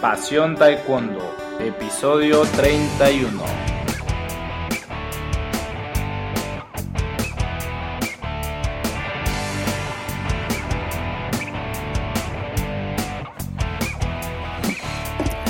[0.00, 1.20] Pasión Taekwondo,
[1.58, 3.42] episodio 31.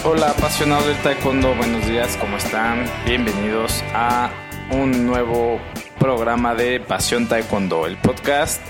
[0.04, 2.90] Hola apasionados del Taekwondo, buenos días, ¿cómo están?
[3.06, 4.30] Bienvenidos a
[4.72, 5.60] un nuevo
[6.00, 8.60] programa de Pasión Taekwondo, el podcast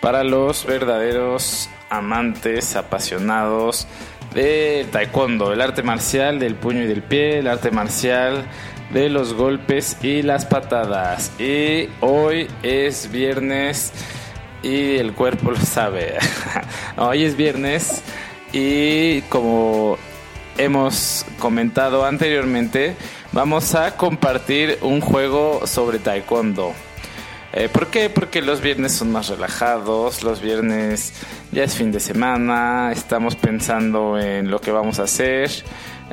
[0.00, 3.86] para los verdaderos amantes, apasionados
[4.34, 8.44] de taekwondo, el arte marcial del puño y del pie, el arte marcial
[8.92, 11.32] de los golpes y las patadas.
[11.40, 13.92] Y hoy es viernes
[14.62, 16.18] y el cuerpo lo sabe.
[16.96, 18.02] hoy es viernes
[18.52, 19.96] y como
[20.58, 22.96] hemos comentado anteriormente,
[23.32, 26.74] vamos a compartir un juego sobre taekwondo.
[27.52, 28.10] Eh, ¿Por qué?
[28.10, 31.12] Porque los viernes son más relajados, los viernes
[31.50, 35.50] ya es fin de semana, estamos pensando en lo que vamos a hacer.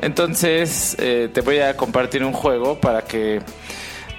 [0.00, 3.40] Entonces eh, te voy a compartir un juego para que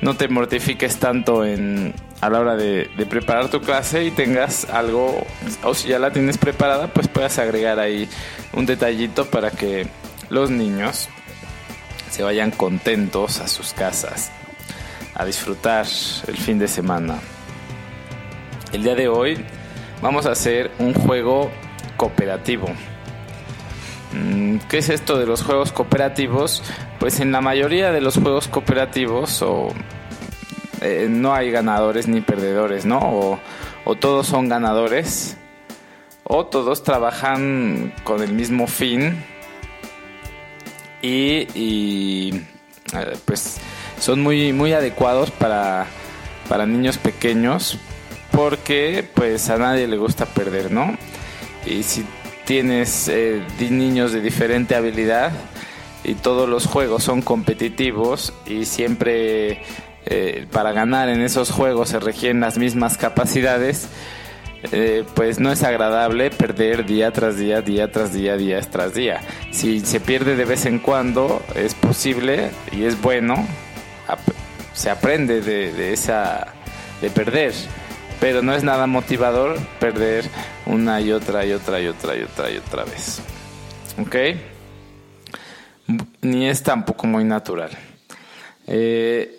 [0.01, 4.69] no te mortifiques tanto en, a la hora de, de, preparar tu clase y tengas
[4.69, 5.25] algo,
[5.63, 8.07] o si ya la tienes preparada, pues puedas agregar ahí
[8.53, 9.87] un detallito para que
[10.29, 11.09] los niños
[12.09, 14.31] se vayan contentos a sus casas
[15.19, 15.85] a disfrutar
[16.27, 17.19] el fin de semana.
[18.71, 19.37] El día de hoy
[20.01, 21.51] vamos a hacer un juego
[21.97, 22.67] cooperativo.
[24.13, 26.63] Mm, ¿Qué es esto de los juegos cooperativos?
[27.01, 29.73] Pues en la mayoría de los juegos cooperativos o,
[30.79, 32.99] eh, no hay ganadores ni perdedores, ¿no?
[33.01, 33.39] O,
[33.99, 35.35] todos son ganadores
[36.23, 39.25] o todos trabajan con el mismo fin
[41.01, 42.45] y, y
[42.93, 43.59] eh, pues
[43.99, 45.85] son muy, muy adecuados para,
[46.47, 47.77] para niños pequeños
[48.31, 50.97] porque pues a nadie le gusta perder, ¿no?
[51.65, 52.05] Y si
[52.45, 55.31] tienes eh, niños de diferente habilidad
[56.03, 59.61] y todos los juegos son competitivos y siempre
[60.05, 63.89] eh, para ganar en esos juegos se requieren las mismas capacidades,
[64.71, 69.21] eh, pues no es agradable perder día tras día, día tras día, día tras día.
[69.51, 73.45] Si se pierde de vez en cuando, es posible y es bueno
[74.73, 76.47] se aprende de, esa
[77.01, 77.53] de perder.
[78.19, 80.25] Pero no es nada motivador perder
[80.65, 83.21] una y otra y otra y otra y otra y otra vez.
[84.01, 84.15] Ok
[86.21, 87.71] ni es tampoco muy natural.
[88.67, 89.35] Eh,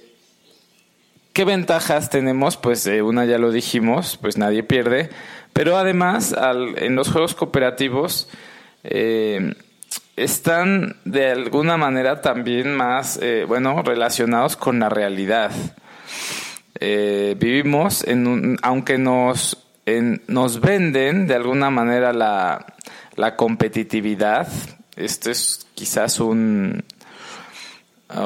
[1.33, 2.57] ¿Qué ventajas tenemos?
[2.57, 5.11] Pues eh, una ya lo dijimos, pues nadie pierde,
[5.53, 6.35] pero además
[6.77, 8.29] en los juegos cooperativos
[8.83, 9.55] eh,
[10.17, 15.51] están de alguna manera también más, eh, bueno, relacionados con la realidad.
[16.79, 19.67] Eh, vivimos en un, aunque nos,
[20.27, 22.67] nos venden de alguna manera la,
[23.17, 24.49] la competitividad,
[24.97, 26.85] esto es quizás un,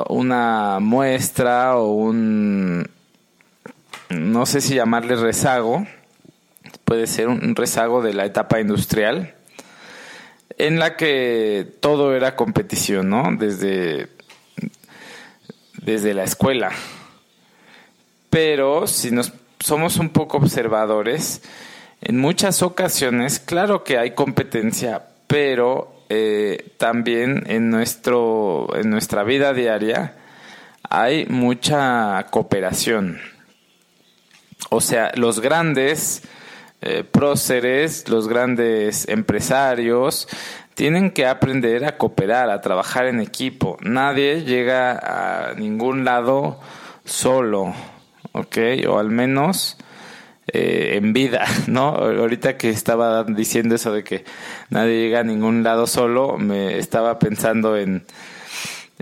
[0.09, 2.89] una muestra o un,
[4.09, 5.87] no sé si llamarle rezago,
[6.85, 9.35] puede ser un rezago de la etapa industrial
[10.67, 13.37] en la que todo era competición, ¿no?
[13.37, 14.09] Desde,
[15.83, 16.71] desde la escuela.
[18.31, 21.43] Pero si nos somos un poco observadores,
[22.03, 29.55] en muchas ocasiones, claro que hay competencia, pero eh, también en, nuestro, en nuestra vida
[29.55, 30.17] diaria
[30.83, 33.21] hay mucha cooperación.
[34.69, 36.23] O sea, los grandes
[36.87, 40.29] eh, próceres, los grandes empresarios,
[40.75, 43.79] tienen que aprender a cooperar, a trabajar en equipo.
[43.81, 44.99] Nadie llega
[45.49, 46.61] a ningún lado
[47.07, 47.73] solo,
[48.33, 48.59] ¿ok?
[48.87, 49.79] O al menos
[50.47, 51.89] eh, en vida, ¿no?
[51.89, 54.27] Ahorita que estaba diciendo eso de que
[54.69, 58.05] nadie llega a ningún lado solo, me estaba pensando en,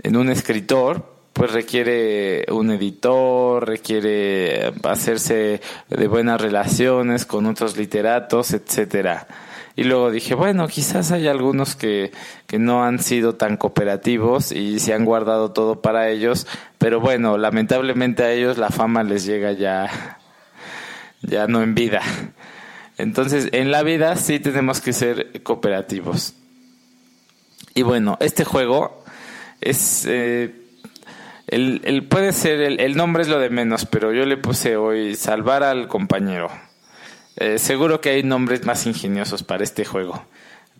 [0.03, 8.53] en un escritor pues requiere un editor, requiere hacerse de buenas relaciones con otros literatos,
[8.53, 9.27] etcétera.
[9.75, 12.11] Y luego dije, bueno, quizás hay algunos que,
[12.45, 16.45] que no han sido tan cooperativos y se han guardado todo para ellos,
[16.77, 20.19] pero bueno, lamentablemente a ellos la fama les llega ya,
[21.23, 22.01] ya no en vida.
[22.99, 26.35] Entonces, en la vida sí tenemos que ser cooperativos.
[27.73, 29.03] Y bueno, este juego
[29.59, 30.05] es...
[30.07, 30.59] Eh,
[31.47, 35.63] el, puede ser, el, nombre es lo de menos, pero yo le puse hoy salvar
[35.63, 36.49] al compañero.
[37.35, 40.25] Eh, seguro que hay nombres más ingeniosos para este juego.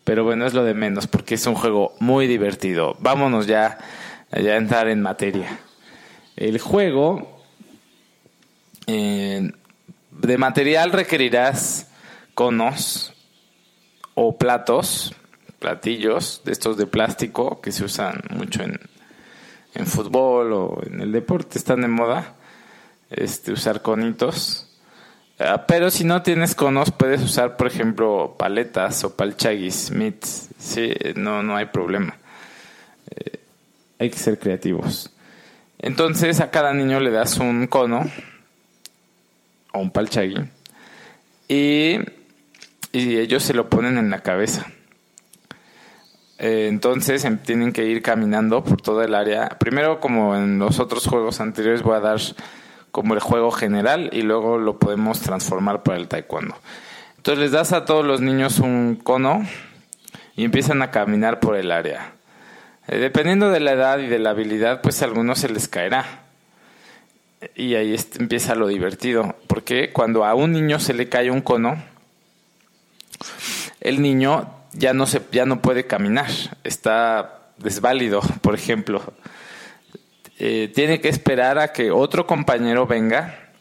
[0.04, 2.96] Pero bueno, es lo de menos porque es un juego muy divertido.
[3.00, 3.78] Vámonos ya,
[4.32, 5.60] ya a entrar en materia.
[6.36, 7.40] El juego
[8.88, 9.52] eh,
[10.12, 11.90] de material requerirás
[12.34, 13.14] conos
[14.16, 15.14] o platos
[15.60, 18.80] platillos de estos de plástico que se usan mucho en,
[19.76, 22.36] en fútbol o en el deporte, están de moda
[23.10, 24.70] este, usar conitos.
[25.40, 30.50] Ah, pero si no tienes conos, puedes usar, por ejemplo, paletas o palchagis, mitts.
[30.58, 32.18] Sí, no, no hay problema.
[33.10, 33.40] Eh,
[34.00, 35.12] hay que ser creativos.
[35.80, 38.10] Entonces a cada niño le das un cono
[39.74, 40.38] o un palchagui
[41.50, 41.98] y,
[42.94, 44.66] y ellos se lo ponen en la cabeza.
[46.40, 49.50] Eh, entonces em, tienen que ir caminando por toda el área.
[49.60, 52.20] Primero, como en los otros juegos anteriores, voy a dar
[52.92, 56.56] como el juego general y luego lo podemos transformar para el taekwondo.
[57.18, 59.46] Entonces les das a todos los niños un cono
[60.36, 62.14] y empiezan a caminar por el área.
[62.88, 66.06] Eh, dependiendo de la edad y de la habilidad, pues a algunos se les caerá.
[67.56, 71.82] Y ahí empieza lo divertido, porque cuando a un niño se le cae un cono,
[73.82, 76.30] el niño ya no se ya no puede caminar,
[76.64, 79.02] está desválido, por ejemplo.
[80.40, 83.52] Eh, tiene que esperar a que otro compañero venga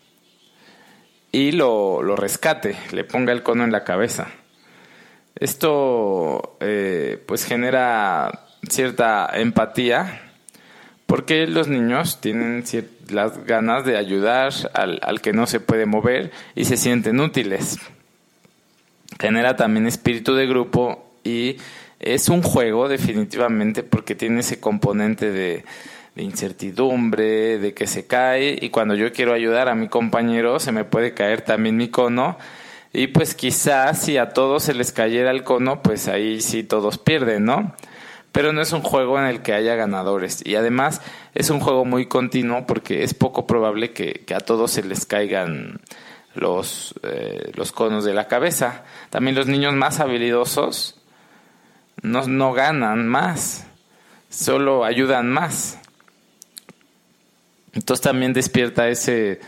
[1.30, 4.28] y lo, lo, rescate, le ponga el cono en la cabeza.
[5.34, 10.32] Esto eh, pues genera cierta empatía
[11.06, 12.64] porque los niños tienen
[13.10, 17.78] las ganas de ayudar al, al que no se puede mover y se sienten útiles.
[19.22, 21.56] Genera también espíritu de grupo y
[22.00, 25.64] es un juego definitivamente porque tiene ese componente de,
[26.16, 30.82] incertidumbre, de que se cae y cuando yo quiero ayudar a mi compañero se me
[30.82, 32.36] puede caer también mi cono
[32.92, 36.98] y pues quizás si a todos se les cayera el cono, pues ahí sí todos
[36.98, 37.76] pierden, ¿no?
[38.32, 41.00] Pero no es un juego en el que haya ganadores y además
[41.32, 45.80] es un juego muy continuo porque es poco probable que, a todos se les caigan
[46.34, 48.84] los, eh, los conos de la cabeza.
[49.10, 50.96] También los niños más habilidosos
[52.02, 53.66] no, no ganan más,
[54.30, 55.78] solo ayudan más.
[57.74, 59.40] Entonces también despierta ese,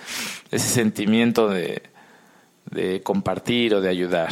[0.51, 1.83] ese sentimiento de,
[2.71, 4.31] de compartir o de ayudar.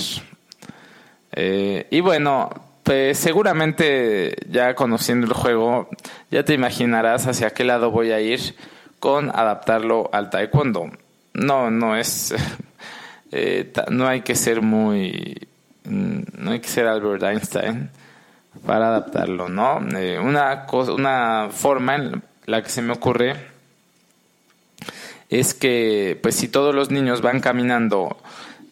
[1.32, 2.50] Eh, y bueno,
[2.82, 5.88] pues seguramente ya conociendo el juego,
[6.30, 8.56] ya te imaginarás hacia qué lado voy a ir
[8.98, 10.90] con adaptarlo al taekwondo.
[11.34, 12.34] No, no es,
[13.32, 15.48] eh, no hay que ser muy,
[15.84, 17.90] no hay que ser Albert Einstein
[18.66, 19.80] para adaptarlo, ¿no?
[19.96, 23.36] Eh, una cosa, una forma en la que se me ocurre
[25.30, 28.18] es que pues si todos los niños van caminando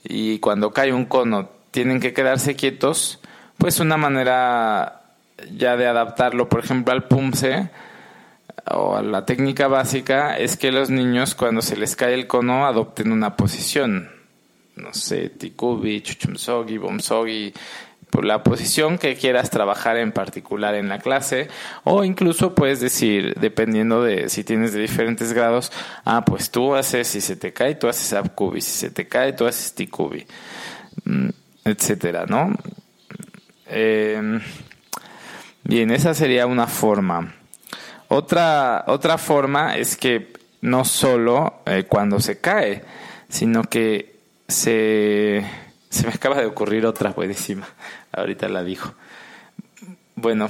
[0.05, 3.21] y cuando cae un cono tienen que quedarse quietos,
[3.57, 5.03] pues una manera
[5.57, 7.71] ya de adaptarlo, por ejemplo, al pumse
[8.67, 13.13] o la técnica básica es que los niños cuando se les cae el cono adopten
[13.13, 14.11] una posición.
[14.77, 17.53] No sé, tikubi, chuchumsogi, bomsogi,
[18.11, 21.49] por la posición que quieras trabajar en particular en la clase
[21.85, 25.73] o incluso puedes decir dependiendo de si tienes de diferentes grados
[26.05, 29.33] ah pues tú haces si se te cae tú haces abkubi si se te cae
[29.33, 30.27] tú haces tikubi
[31.05, 31.29] mm,
[31.65, 32.53] etcétera no
[33.67, 34.41] em,
[35.63, 37.35] bien esa sería una forma
[38.11, 42.85] otra otra forma es que no solo eh, cuando se cae
[43.29, 45.45] sino que se
[45.91, 47.69] se me acaba de ocurrir otra buenísima.
[48.13, 48.95] Ahorita la dijo.
[50.15, 50.49] Bueno,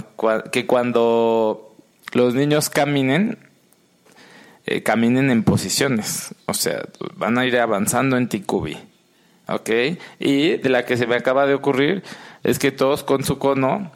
[0.53, 1.75] que cuando
[2.13, 3.39] los niños caminen,
[4.67, 6.35] eh, caminen en posiciones.
[6.47, 6.83] O sea,
[7.17, 8.77] van a ir avanzando en Tikubi.
[9.49, 9.71] ¿Ok?
[10.21, 12.05] Y de la que se me acaba de ocurrir
[12.45, 13.91] es que todos con su cono,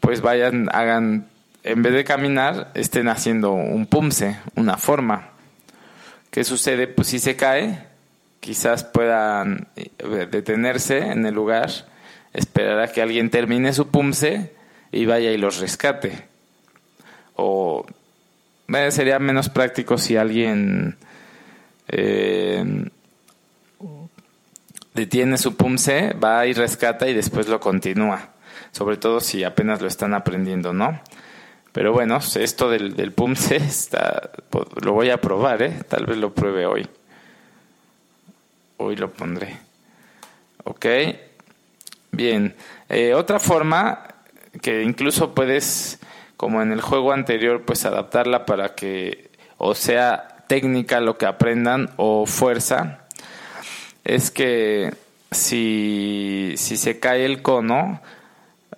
[0.00, 1.28] pues vayan, hagan,
[1.62, 5.30] en vez de caminar, estén haciendo un pumse, una forma.
[6.30, 6.86] ¿Qué sucede?
[6.86, 7.86] Pues si se cae,
[8.40, 9.90] quizás puedan eh,
[10.30, 11.70] detenerse en el lugar,
[12.32, 14.54] esperar a que alguien termine su pumse
[14.92, 16.28] y vaya y los rescate.
[17.36, 17.84] O
[18.90, 20.96] sería menos práctico si alguien
[21.88, 22.88] eh,
[24.94, 28.30] detiene su pumse, va y rescata y después lo continúa.
[28.72, 31.00] Sobre todo si apenas lo están aprendiendo, ¿no?
[31.72, 34.30] Pero bueno, esto del, del pumse está,
[34.82, 35.82] lo voy a probar, ¿eh?
[35.88, 36.88] Tal vez lo pruebe hoy
[38.80, 39.58] hoy lo pondré.
[40.64, 40.86] Ok.
[42.12, 42.54] Bien.
[42.88, 44.02] Eh, otra forma
[44.62, 46.00] que incluso puedes,
[46.36, 51.90] como en el juego anterior, pues adaptarla para que o sea técnica lo que aprendan
[51.96, 53.06] o fuerza,
[54.02, 54.92] es que
[55.30, 58.00] si, si se cae el cono,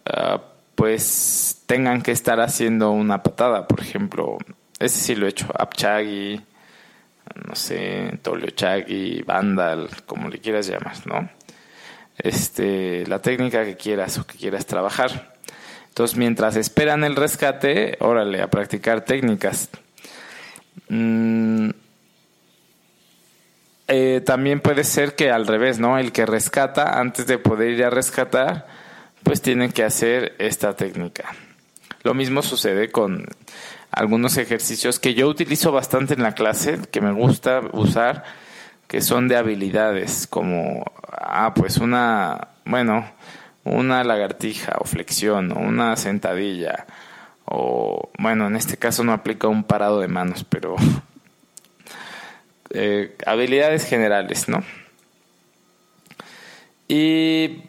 [0.05, 0.43] ah,
[0.75, 4.39] pues tengan que estar haciendo una patada, por ejemplo.
[4.79, 6.41] Ese sí lo he hecho, Apchagi,
[7.47, 8.19] no sé,
[8.55, 11.31] Chagui, Vandal, como le quieras llamar, ¿no?
[12.19, 15.35] Este, la técnica que quieras o que quieras trabajar.
[15.89, 19.69] Entonces, mientras esperan el rescate, órale, a practicar técnicas.
[20.89, 21.71] Mm,
[23.89, 25.99] eh, también puede ser que al revés, ¿no?
[25.99, 28.67] El que rescata, antes de poder ir a rescatar,
[29.23, 31.35] pues tiene que hacer esta técnica.
[32.03, 33.27] Lo mismo sucede con
[33.91, 38.25] algunos ejercicios que yo utilizo bastante en la clase, que me gusta usar,
[38.89, 43.07] que son de habilidades, como, ah, pues una, bueno,
[43.65, 46.87] una lagartija o flexión o una sentadilla
[47.45, 50.77] o bueno en este caso no aplica un parado de manos pero
[52.71, 54.63] eh, habilidades generales no
[56.89, 57.63] y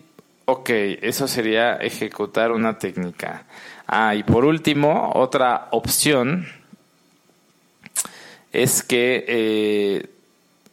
[0.45, 0.69] ok
[1.01, 3.45] eso sería ejecutar una técnica.
[3.87, 6.47] Ah y por último otra opción
[8.51, 10.09] es que eh,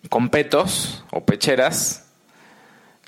[0.08, 2.06] con petos o pecheras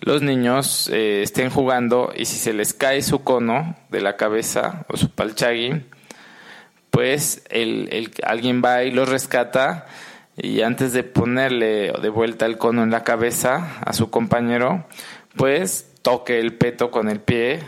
[0.00, 4.84] los niños eh, estén jugando y si se les cae su cono de la cabeza
[4.88, 5.84] o su palchagui,
[6.90, 9.86] pues el, alguien va y los rescata
[10.36, 14.86] y antes de ponerle de vuelta el cono en la cabeza a su compañero,
[15.36, 17.62] pues toque el peto con el pie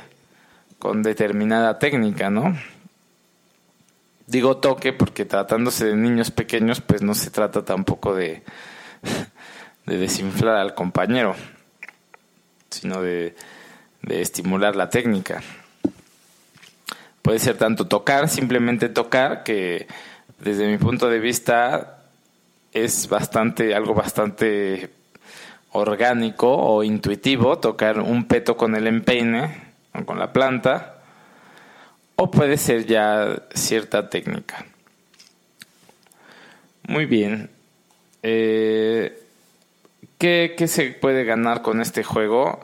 [0.79, 2.57] con determinada técnica, ¿no?
[4.27, 8.43] Digo toque porque tratándose de niños pequeños, pues no se trata tampoco de,
[9.87, 11.35] de desinflar al compañero
[12.75, 13.35] sino de,
[14.09, 15.43] estimular la técnica.
[17.23, 19.87] Puede ser tanto tocar, simplemente tocar, que
[20.39, 22.03] desde mi punto de vista
[22.73, 24.91] es bastante, algo bastante
[25.75, 29.63] orgánico o intuitivo, tocar un peto con el empeine
[29.93, 31.03] o con la planta,
[32.17, 34.65] o puede ser ya cierta técnica.
[36.87, 37.51] Muy bien.
[38.23, 39.21] Eh,
[40.19, 42.61] ¿Qué, se puede ganar con este juego?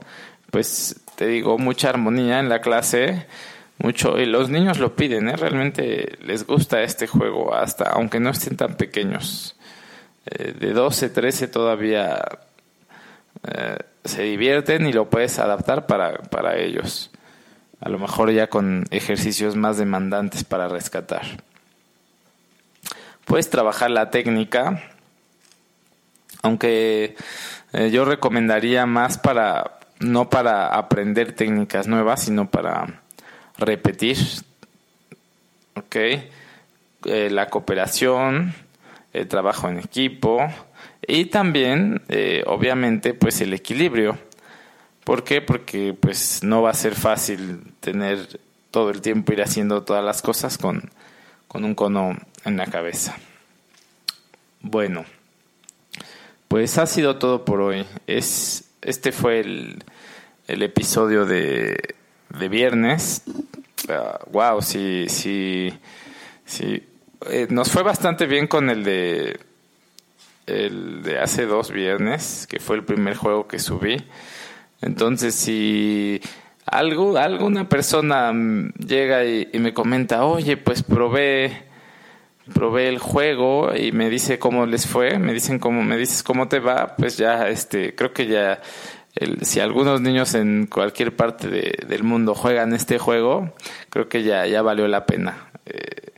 [0.50, 3.26] Pues te digo, mucha armonía en la clase,
[3.78, 5.36] mucho, y los niños lo piden, ¿eh?
[5.36, 9.56] realmente les gusta este juego, hasta aunque no estén tan pequeños.
[10.26, 12.22] Eh, de 12, 13 todavía
[13.44, 17.10] eh, se divierten y lo puedes adaptar para, para ellos.
[17.80, 21.22] A lo mejor ya con ejercicios más demandantes para rescatar.
[23.24, 24.82] Puedes trabajar la técnica
[26.42, 27.16] aunque
[27.72, 33.02] eh, yo recomendaría más para, no para aprender técnicas nuevas, sino para
[33.58, 34.16] repetir,
[35.74, 35.96] ¿ok?
[35.96, 38.54] Eh, la cooperación,
[39.12, 40.40] el trabajo en equipo
[41.06, 44.18] y también, eh, obviamente, pues el equilibrio.
[45.04, 45.40] ¿Por qué?
[45.40, 48.40] Porque pues no va a ser fácil tener
[48.70, 50.90] todo el tiempo ir haciendo todas las cosas con,
[51.48, 53.16] con un cono en la cabeza.
[54.60, 55.04] Bueno.
[56.48, 57.86] Pues ha sido todo por hoy.
[58.06, 59.84] Es, este fue el,
[60.48, 61.94] el episodio de,
[62.38, 63.22] de viernes.
[64.32, 65.72] wow, ah, sí, sí,
[66.44, 66.86] sí.
[67.30, 69.40] Eh, nos fue bastante bien con el de
[70.46, 73.96] el de hace dos viernes, que fue el primer juego que subí.
[74.80, 76.20] Entonces, si
[76.66, 78.32] algo, alguna persona
[78.78, 81.70] llega y me comenta, oye, pues probé
[82.52, 86.48] probé el juego y me dice cómo les fue, me dicen cómo, me dices cómo
[86.48, 88.60] te va, pues ya, este, creo que ya,
[89.14, 93.54] el, si algunos niños en cualquier parte del mundo juegan este juego,
[93.88, 96.12] creo que ya, ya valió la pena eh,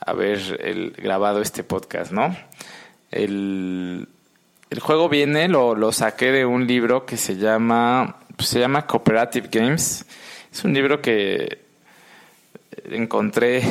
[0.00, 2.36] haber el, grabado este podcast, ¿no?
[3.10, 4.08] El,
[4.70, 8.86] el juego viene, lo, lo saqué de un libro que se llama, pues se llama
[8.86, 10.06] Cooperative Games.
[10.52, 11.66] Es un libro que
[12.90, 13.62] encontré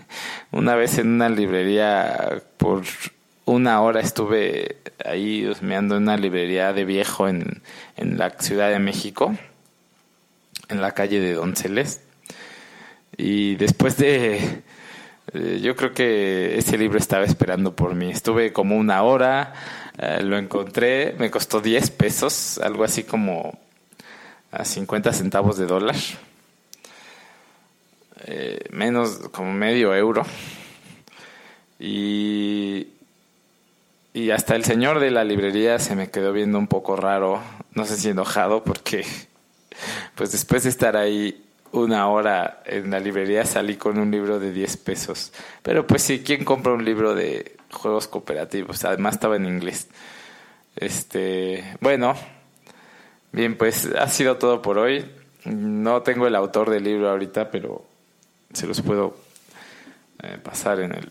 [0.52, 2.82] una vez en una librería por
[3.44, 7.62] una hora estuve ahí husmeando en una librería de viejo en,
[7.96, 9.34] en la Ciudad de México,
[10.68, 12.02] en la calle de Donceles.
[13.16, 14.62] Y después de,
[15.32, 18.10] yo creo que ese libro estaba esperando por mí.
[18.10, 19.52] Estuve como una hora,
[19.98, 23.58] eh, lo encontré, me costó 10 pesos, algo así como
[24.50, 25.96] a 50 centavos de dólar.
[28.24, 30.24] Eh, menos como medio euro.
[31.78, 32.88] Y,
[34.14, 37.40] y hasta el señor de la librería se me quedó viendo un poco raro,
[37.74, 39.04] no sé si enojado, porque
[40.14, 44.52] pues después de estar ahí una hora en la librería salí con un libro de
[44.52, 45.32] 10 pesos.
[45.62, 48.84] Pero pues sí, ¿quién compra un libro de juegos cooperativos?
[48.84, 49.88] Además estaba en inglés.
[50.76, 52.14] Este, bueno,
[53.32, 55.10] bien, pues ha sido todo por hoy.
[55.44, 57.84] No tengo el autor del libro ahorita, pero
[58.52, 59.16] se los puedo
[60.22, 61.10] eh, pasar en el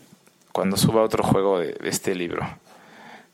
[0.52, 2.44] cuando suba otro juego de, este libro.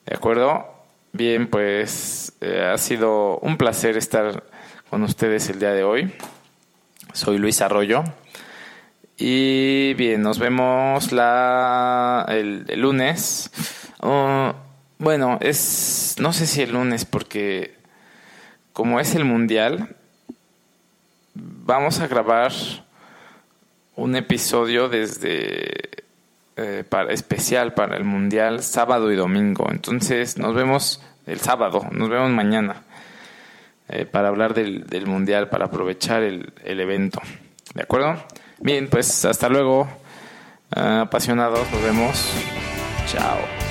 [0.04, 0.66] ¿De acuerdo?
[1.12, 4.45] Bien, pues eh, ha sido un placer estar
[4.90, 6.12] con ustedes el día de hoy.
[7.14, 8.02] Soy Luis Arroyo.
[9.16, 13.52] Y bien, nos vemos la, el, lunes.
[14.00, 14.52] Oh,
[14.99, 16.16] bueno, es.
[16.18, 17.76] No sé si el lunes, porque
[18.73, 19.94] como es el mundial,
[21.35, 22.52] vamos a grabar
[23.94, 26.02] un episodio desde
[26.56, 29.68] eh, para, especial para el mundial sábado y domingo.
[29.71, 32.83] Entonces nos vemos el sábado, nos vemos mañana
[33.88, 37.20] eh, para hablar del, del, mundial, para aprovechar el, el, evento.
[37.74, 38.16] ¿De acuerdo?
[38.60, 39.88] Bien, pues hasta luego,
[40.70, 42.32] apasionados, nos vemos.
[43.06, 43.63] Chao.